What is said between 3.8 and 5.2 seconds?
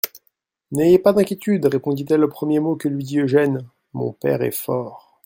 mon père est fort.